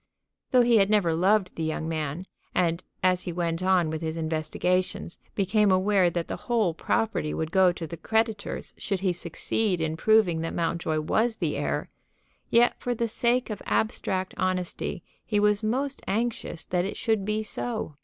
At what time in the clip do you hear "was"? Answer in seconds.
11.01-11.35, 15.39-15.61